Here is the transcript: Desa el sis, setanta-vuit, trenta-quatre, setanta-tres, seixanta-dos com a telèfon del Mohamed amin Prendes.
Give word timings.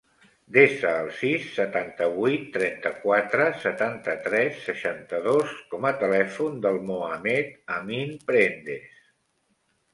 Desa 0.55 0.93
el 1.01 1.09
sis, 1.17 1.43
setanta-vuit, 1.57 2.47
trenta-quatre, 2.55 3.47
setanta-tres, 3.67 4.59
seixanta-dos 4.71 5.55
com 5.75 5.87
a 5.93 5.95
telèfon 6.07 6.59
del 6.67 6.83
Mohamed 6.91 7.55
amin 7.81 8.21
Prendes. 8.33 8.93